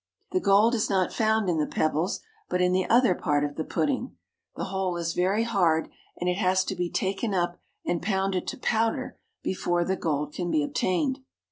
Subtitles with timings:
[0.31, 3.63] The gold is not found in the pebbles, but in the other part of the
[3.63, 4.15] pudding.
[4.55, 8.57] The whole is very hard and it has to be taken up and pounded to
[8.57, 11.19] powder before the gold can be obtained.